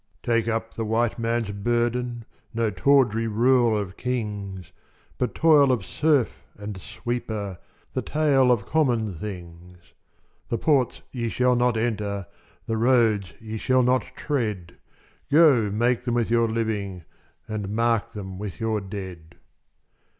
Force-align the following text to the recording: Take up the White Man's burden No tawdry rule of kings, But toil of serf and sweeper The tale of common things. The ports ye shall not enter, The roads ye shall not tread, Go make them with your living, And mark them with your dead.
Take 0.23 0.47
up 0.47 0.73
the 0.73 0.83
White 0.83 1.19
Man's 1.19 1.51
burden 1.51 2.25
No 2.55 2.71
tawdry 2.71 3.27
rule 3.27 3.77
of 3.77 3.97
kings, 3.97 4.71
But 5.19 5.35
toil 5.35 5.71
of 5.71 5.85
serf 5.85 6.41
and 6.57 6.75
sweeper 6.81 7.59
The 7.93 8.01
tale 8.01 8.51
of 8.51 8.65
common 8.65 9.13
things. 9.13 9.93
The 10.49 10.57
ports 10.57 11.03
ye 11.11 11.29
shall 11.29 11.55
not 11.55 11.77
enter, 11.77 12.25
The 12.65 12.77
roads 12.77 13.35
ye 13.39 13.59
shall 13.59 13.83
not 13.83 14.01
tread, 14.15 14.75
Go 15.31 15.69
make 15.69 16.01
them 16.01 16.15
with 16.15 16.31
your 16.31 16.47
living, 16.47 17.03
And 17.47 17.69
mark 17.69 18.13
them 18.13 18.39
with 18.39 18.59
your 18.59 18.81
dead. 18.81 19.35